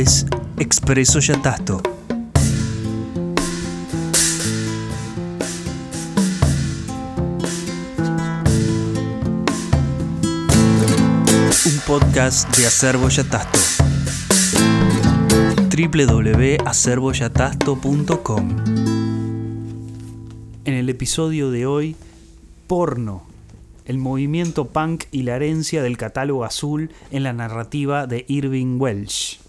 [0.00, 0.26] es
[0.58, 1.82] Expreso Yatasto.
[11.66, 13.58] Un podcast de Acervo Yatasto.
[15.76, 18.56] www.acervoyatasto.com
[20.64, 21.96] En el episodio de hoy,
[22.68, 23.24] porno
[23.84, 29.47] el movimiento punk y la herencia del catálogo azul en la narrativa de Irving Welsh.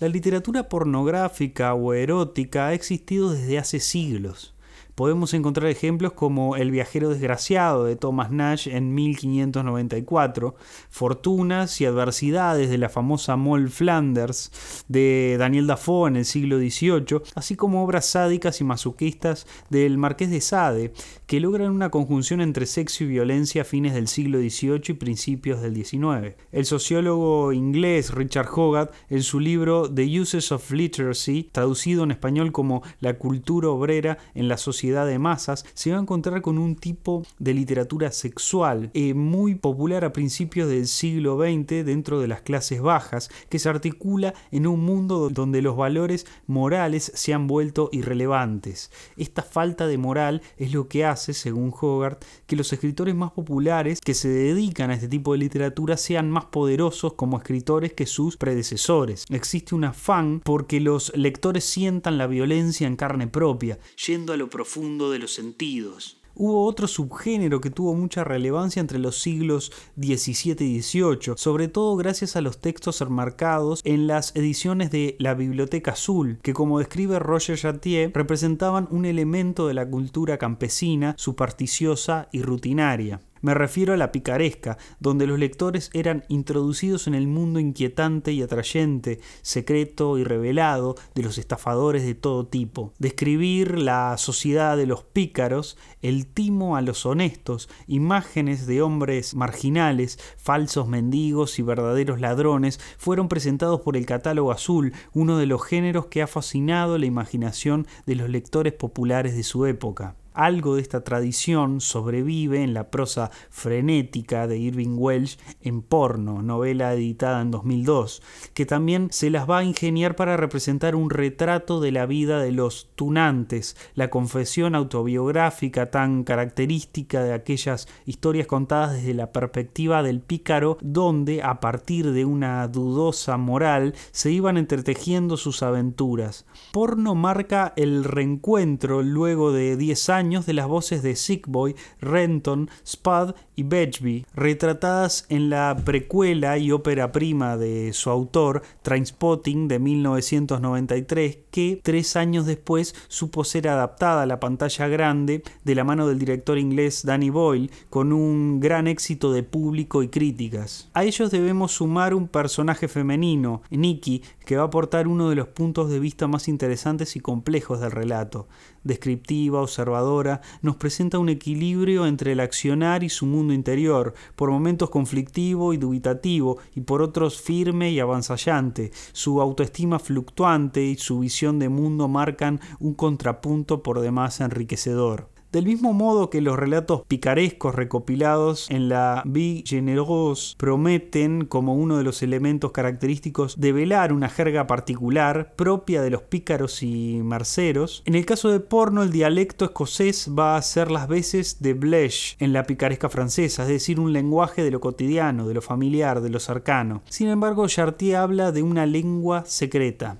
[0.00, 4.54] La literatura pornográfica o erótica ha existido desde hace siglos
[5.00, 10.54] podemos encontrar ejemplos como El viajero desgraciado de Thomas Nash en 1594,
[10.90, 17.22] Fortunas y adversidades de la famosa Moll Flanders de Daniel Dafoe en el siglo XVIII,
[17.34, 20.92] así como obras sádicas y masoquistas del Marqués de Sade,
[21.26, 25.62] que logran una conjunción entre sexo y violencia a fines del siglo XVIII y principios
[25.62, 26.36] del XIX.
[26.52, 32.52] El sociólogo inglés Richard Hogarth, en su libro The Uses of Literacy, traducido en español
[32.52, 36.76] como La cultura obrera en la sociedad de masas, se va a encontrar con un
[36.76, 42.42] tipo de literatura sexual eh, muy popular a principios del siglo XX dentro de las
[42.42, 47.88] clases bajas, que se articula en un mundo donde los valores morales se han vuelto
[47.92, 48.90] irrelevantes.
[49.16, 54.00] Esta falta de moral es lo que hace, según Hogarth, que los escritores más populares
[54.00, 58.36] que se dedican a este tipo de literatura sean más poderosos como escritores que sus
[58.36, 59.24] predecesores.
[59.30, 64.48] Existe un afán porque los lectores sientan la violencia en carne propia, yendo a lo
[64.48, 64.69] profundo
[65.10, 66.16] de los sentidos.
[66.36, 71.96] Hubo otro subgénero que tuvo mucha relevancia entre los siglos XVII y XVIII, sobre todo
[71.96, 77.18] gracias a los textos enmarcados en las ediciones de la Biblioteca Azul, que como describe
[77.18, 83.20] Roger Chartier, representaban un elemento de la cultura campesina, supersticiosa y rutinaria.
[83.42, 88.42] Me refiero a la picaresca, donde los lectores eran introducidos en el mundo inquietante y
[88.42, 92.92] atrayente, secreto y revelado de los estafadores de todo tipo.
[92.98, 100.18] Describir la sociedad de los pícaros, el timo a los honestos, imágenes de hombres marginales,
[100.36, 106.06] falsos mendigos y verdaderos ladrones, fueron presentados por el catálogo azul, uno de los géneros
[106.06, 110.16] que ha fascinado la imaginación de los lectores populares de su época.
[110.32, 116.94] Algo de esta tradición sobrevive en la prosa frenética de Irving Welsh en Porno, novela
[116.94, 118.22] editada en 2002,
[118.54, 122.52] que también se las va a ingeniar para representar un retrato de la vida de
[122.52, 130.20] los tunantes, la confesión autobiográfica tan característica de aquellas historias contadas desde la perspectiva del
[130.20, 136.46] pícaro, donde a partir de una dudosa moral se iban entretejiendo sus aventuras.
[136.72, 143.34] Porno marca el reencuentro luego de 10 años de las voces de Sickboy, Renton, Spud
[143.56, 151.38] y Betchby, retratadas en la precuela y ópera prima de su autor, Trainspotting de 1993,
[151.50, 156.18] que tres años después supo ser adaptada a la pantalla grande de la mano del
[156.18, 160.90] director inglés Danny Boyle, con un gran éxito de público y críticas.
[160.92, 165.48] A ellos debemos sumar un personaje femenino, Nikki, que va a aportar uno de los
[165.48, 168.48] puntos de vista más interesantes y complejos del relato.
[168.82, 174.88] Descriptiva, observadora, nos presenta un equilibrio entre el accionar y su mundo interior, por momentos
[174.88, 178.90] conflictivo y dubitativo, y por otros firme y avanzallante.
[179.12, 185.28] Su autoestima fluctuante y su visión de mundo marcan un contrapunto por demás enriquecedor.
[185.52, 191.98] Del mismo modo que los relatos picarescos recopilados en la Vie Generose prometen como uno
[191.98, 198.04] de los elementos característicos de velar una jerga particular propia de los pícaros y marceros,
[198.04, 202.36] en el caso de porno el dialecto escocés va a ser las veces de Blesh
[202.38, 206.30] en la picaresca francesa, es decir, un lenguaje de lo cotidiano, de lo familiar, de
[206.30, 207.02] lo cercano.
[207.08, 210.18] Sin embargo, Chartier habla de una lengua secreta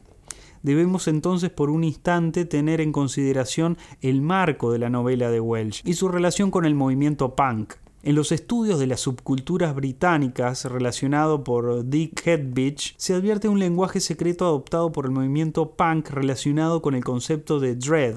[0.62, 5.82] debemos entonces por un instante tener en consideración el marco de la novela de Welsh
[5.84, 7.74] y su relación con el movimiento punk.
[8.02, 14.00] En los estudios de las subculturas británicas relacionado por Dick Hedbich se advierte un lenguaje
[14.00, 18.16] secreto adoptado por el movimiento punk relacionado con el concepto de dread,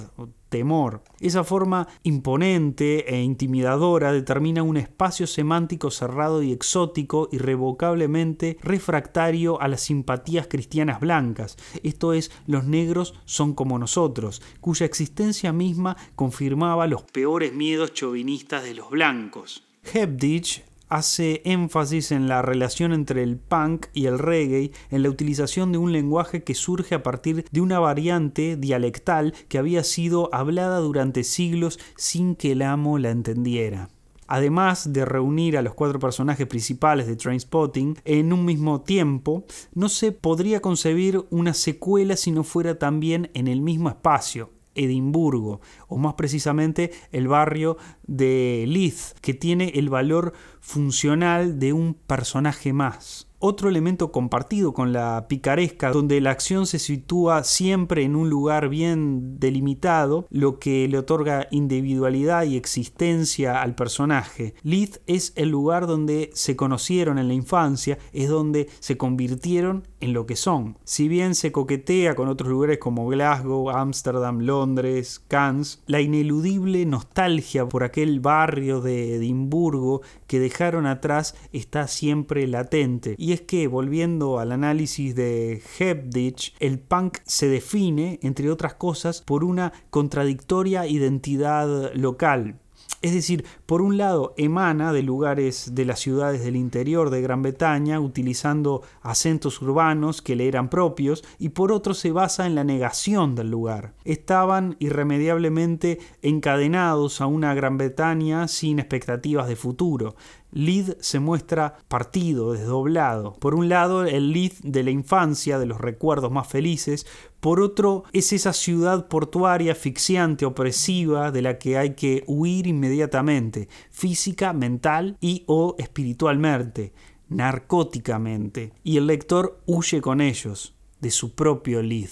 [0.53, 1.01] temor.
[1.19, 9.67] Esa forma imponente e intimidadora determina un espacio semántico cerrado y exótico, irrevocablemente refractario a
[9.67, 16.85] las simpatías cristianas blancas, esto es, los negros son como nosotros, cuya existencia misma confirmaba
[16.85, 19.63] los peores miedos chauvinistas de los blancos.
[19.91, 20.63] Hebditch
[20.94, 25.80] hace énfasis en la relación entre el punk y el reggae, en la utilización de
[25.80, 31.24] un lenguaje que surge a partir de una variante dialectal que había sido hablada durante
[31.24, 33.90] siglos sin que el amo la entendiera.
[34.28, 39.89] además de reunir a los cuatro personajes principales de Trainspotting en un mismo tiempo, no
[39.89, 45.98] se podría concebir una secuela si no fuera también en el mismo espacio, Edimburgo, o
[45.98, 47.78] más precisamente el barrio
[48.08, 54.94] de Leith, que tiene el valor funcional de un personaje más otro elemento compartido con
[54.94, 60.88] la picaresca, donde la acción se sitúa siempre en un lugar bien delimitado, lo que
[60.88, 64.56] le otorga individualidad y existencia al personaje.
[64.63, 70.13] Leith es el lugar donde se conocieron en la infancia, es donde se convirtieron en
[70.13, 70.78] lo que son.
[70.86, 77.68] Si bien se coquetea con otros lugares como Glasgow, Ámsterdam, Londres, Cannes, la ineludible nostalgia
[77.68, 83.16] por aquel barrio de Edimburgo que dejaron atrás está siempre latente.
[83.33, 89.44] Es que, volviendo al análisis de Hebditch, el punk se define, entre otras cosas, por
[89.44, 92.59] una contradictoria identidad local.
[93.01, 97.41] Es decir, por un lado emana de lugares de las ciudades del interior de Gran
[97.41, 102.63] Bretaña, utilizando acentos urbanos que le eran propios, y por otro se basa en la
[102.63, 103.94] negación del lugar.
[104.06, 110.15] Estaban irremediablemente encadenados a una Gran Bretaña sin expectativas de futuro.
[110.53, 113.33] Lead se muestra partido, desdoblado.
[113.33, 117.07] Por un lado, el Lead de la infancia, de los recuerdos más felices.
[117.39, 123.67] Por otro, es esa ciudad portuaria asfixiante, opresiva, de la que hay que huir inmediatamente,
[123.89, 126.94] física, mental y o espiritualmente,
[127.29, 128.73] narcóticamente.
[128.83, 132.11] Y el lector huye con ellos, de su propio Lead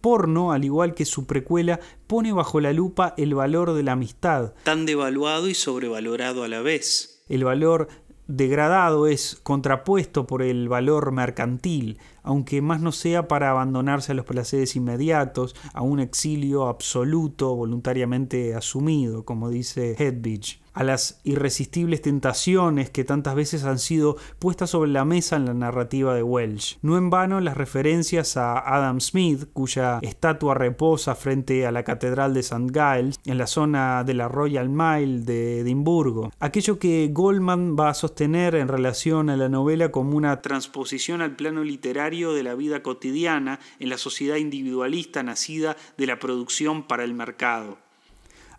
[0.00, 1.80] porno, al igual que su precuela,
[2.10, 6.60] pone bajo la lupa el valor de la amistad, tan devaluado y sobrevalorado a la
[6.60, 7.22] vez.
[7.28, 7.86] El valor
[8.26, 14.24] degradado es contrapuesto por el valor mercantil, aunque más no sea para abandonarse a los
[14.24, 22.90] placeres inmediatos, a un exilio absoluto voluntariamente asumido, como dice Hedwig a las irresistibles tentaciones
[22.90, 26.78] que tantas veces han sido puestas sobre la mesa en la narrativa de Welsh.
[26.82, 32.34] No en vano las referencias a Adam Smith, cuya estatua reposa frente a la Catedral
[32.34, 32.68] de St.
[32.72, 36.32] Giles, en la zona de la Royal Mile de Edimburgo.
[36.40, 41.36] Aquello que Goldman va a sostener en relación a la novela como una transposición al
[41.36, 47.04] plano literario de la vida cotidiana en la sociedad individualista nacida de la producción para
[47.04, 47.78] el mercado.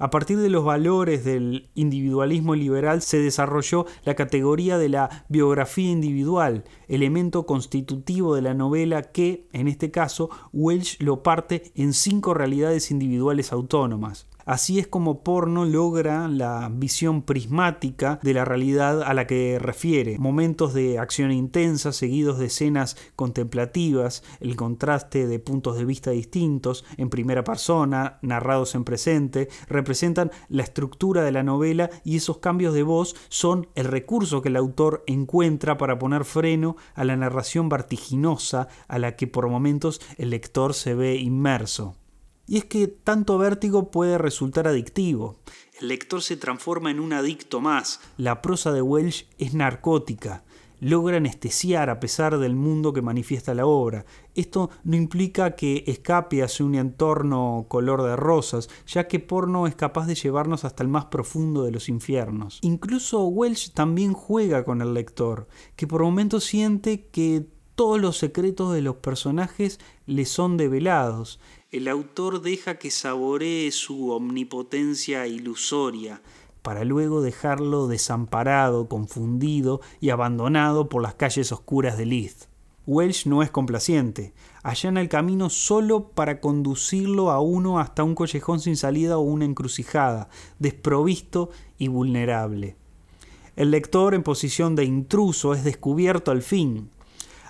[0.01, 5.91] A partir de los valores del individualismo liberal se desarrolló la categoría de la biografía
[5.91, 12.33] individual, elemento constitutivo de la novela que, en este caso, Welsh lo parte en cinco
[12.33, 14.25] realidades individuales autónomas.
[14.51, 20.19] Así es como porno logra la visión prismática de la realidad a la que refiere.
[20.19, 26.83] Momentos de acción intensa seguidos de escenas contemplativas, el contraste de puntos de vista distintos,
[26.97, 32.73] en primera persona, narrados en presente, representan la estructura de la novela y esos cambios
[32.73, 37.69] de voz son el recurso que el autor encuentra para poner freno a la narración
[37.69, 42.00] vertiginosa a la que por momentos el lector se ve inmerso.
[42.51, 45.37] Y es que tanto vértigo puede resultar adictivo.
[45.79, 48.01] El lector se transforma en un adicto más.
[48.17, 50.43] La prosa de Welsh es narcótica.
[50.81, 54.03] Logra anestesiar a pesar del mundo que manifiesta la obra.
[54.35, 59.75] Esto no implica que escape hacia un entorno color de rosas, ya que porno es
[59.75, 62.59] capaz de llevarnos hasta el más profundo de los infiernos.
[62.63, 68.73] Incluso Welsh también juega con el lector, que por momentos siente que todos los secretos
[68.73, 71.39] de los personajes le son develados
[71.71, 76.21] el autor deja que saboree su omnipotencia ilusoria,
[76.61, 82.43] para luego dejarlo desamparado, confundido y abandonado por las calles oscuras de Leith.
[82.87, 88.59] Welsh no es complaciente, allana el camino solo para conducirlo a uno hasta un collejón
[88.59, 90.27] sin salida o una encrucijada,
[90.59, 92.75] desprovisto y vulnerable.
[93.55, 96.89] El lector en posición de intruso es descubierto al fin,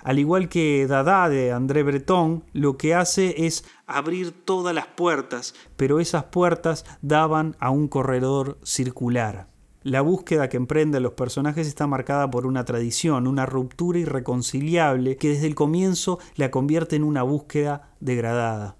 [0.02, 5.54] al igual que Dada de André Breton, lo que hace es abrir todas las puertas,
[5.76, 9.48] pero esas puertas daban a un corredor circular.
[9.84, 15.30] La búsqueda que emprenden los personajes está marcada por una tradición, una ruptura irreconciliable que
[15.30, 18.76] desde el comienzo la convierte en una búsqueda degradada.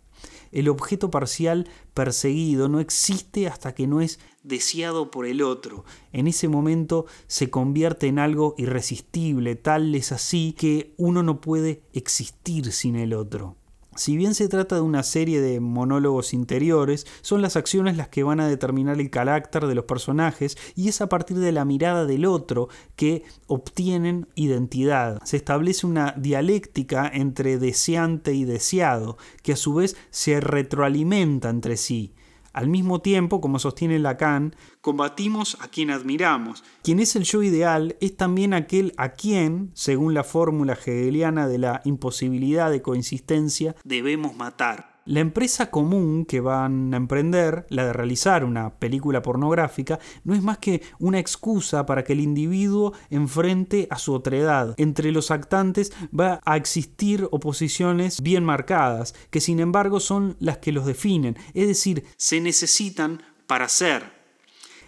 [0.52, 5.85] El objeto parcial perseguido no existe hasta que no es deseado por el otro.
[6.12, 11.82] En ese momento se convierte en algo irresistible, tal es así que uno no puede
[11.92, 13.56] existir sin el otro.
[13.95, 18.23] Si bien se trata de una serie de monólogos interiores, son las acciones las que
[18.23, 22.07] van a determinar el carácter de los personajes y es a partir de la mirada
[22.07, 25.21] del otro que obtienen identidad.
[25.25, 31.77] Se establece una dialéctica entre deseante y deseado, que a su vez se retroalimenta entre
[31.77, 32.15] sí.
[32.52, 36.62] Al mismo tiempo, como sostiene Lacan, combatimos a quien admiramos.
[36.82, 41.59] Quien es el yo ideal es también aquel a quien, según la fórmula hegeliana de
[41.59, 44.92] la imposibilidad de coexistencia, debemos matar.
[45.04, 50.42] La empresa común que van a emprender, la de realizar una película pornográfica, no es
[50.42, 54.75] más que una excusa para que el individuo enfrente a su otredad.
[54.76, 60.71] Entre los actantes va a existir oposiciones bien marcadas, que sin embargo son las que
[60.71, 64.22] los definen, es decir, se necesitan para ser.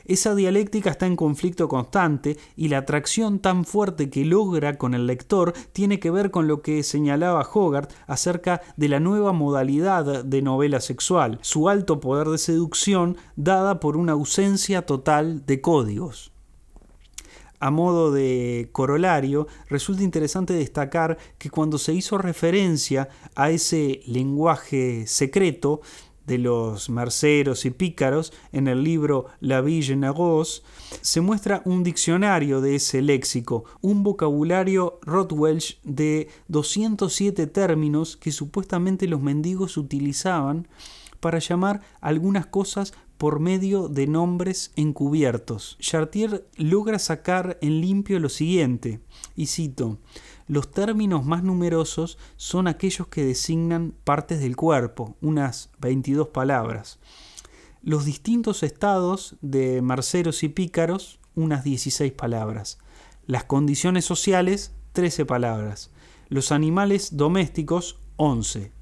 [0.07, 5.07] Esa dialéctica está en conflicto constante y la atracción tan fuerte que logra con el
[5.07, 10.43] lector tiene que ver con lo que señalaba Hogarth acerca de la nueva modalidad de
[10.43, 16.33] novela sexual, su alto poder de seducción dada por una ausencia total de códigos.
[17.59, 25.07] A modo de corolario, resulta interesante destacar que cuando se hizo referencia a ese lenguaje
[25.07, 25.81] secreto,
[26.27, 30.65] de los merceros y pícaros en el libro La Ville Negos,
[31.01, 39.07] se muestra un diccionario de ese léxico, un vocabulario Rothwelsch de 207 términos que supuestamente
[39.07, 40.69] los mendigos utilizaban
[41.21, 45.77] para llamar algunas cosas por medio de nombres encubiertos.
[45.81, 49.01] Chartier logra sacar en limpio lo siguiente,
[49.35, 49.99] y cito,
[50.47, 56.99] los términos más numerosos son aquellos que designan partes del cuerpo, unas 22 palabras.
[57.83, 62.79] Los distintos estados de marceros y pícaros, unas 16 palabras.
[63.27, 65.91] Las condiciones sociales, 13 palabras.
[66.29, 68.73] Los animales domésticos, 11.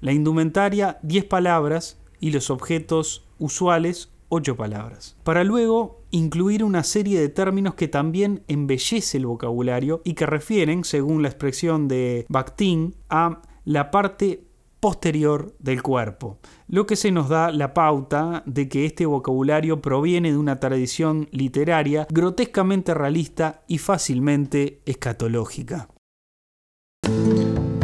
[0.00, 1.98] La indumentaria, 10 palabras.
[2.20, 5.16] Y los objetos usuales, ocho palabras.
[5.24, 10.84] Para luego incluir una serie de términos que también embellece el vocabulario y que refieren,
[10.84, 14.44] según la expresión de Bakhtin, a la parte
[14.80, 20.30] posterior del cuerpo, lo que se nos da la pauta de que este vocabulario proviene
[20.30, 25.88] de una tradición literaria grotescamente realista y fácilmente escatológica.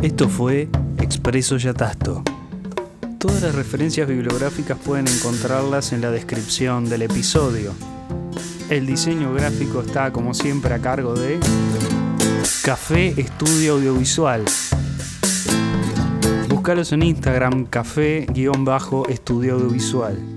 [0.02, 2.22] Esto fue Expreso Yatasto.
[3.24, 7.72] Todas las referencias bibliográficas pueden encontrarlas en la descripción del episodio.
[8.68, 11.40] El diseño gráfico está como siempre a cargo de
[12.62, 14.44] Café Estudio Audiovisual.
[16.50, 20.33] Búscalos en Instagram, café-estudio audiovisual.